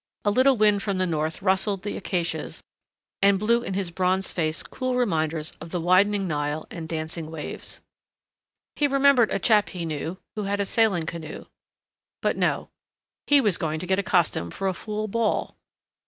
A 0.25 0.31
little 0.31 0.57
wind 0.57 0.81
from 0.81 0.97
the 0.97 1.05
north 1.05 1.43
rustled 1.43 1.83
the 1.83 1.95
acacias 1.95 2.63
and 3.21 3.37
blew 3.37 3.61
in 3.61 3.75
his 3.75 3.91
bronzed 3.91 4.35
face 4.35 4.63
cool 4.63 4.95
reminders 4.95 5.51
of 5.61 5.69
the 5.69 5.79
widening 5.79 6.27
Nile 6.27 6.65
and 6.71 6.89
dancing 6.89 7.29
waves. 7.29 7.81
He 8.75 8.87
remembered 8.87 9.29
a 9.29 9.37
chap 9.37 9.69
he 9.69 9.85
knew, 9.85 10.17
who 10.33 10.45
had 10.45 10.59
a 10.59 10.65
sailing 10.65 11.05
canoe 11.05 11.45
but 12.19 12.35
no, 12.35 12.71
he 13.27 13.39
was 13.39 13.59
going 13.59 13.79
to 13.79 13.85
get 13.85 13.99
a 13.99 14.01
costume 14.01 14.49
for 14.49 14.67
a 14.67 14.73
fool 14.73 15.07
ball! 15.07 15.55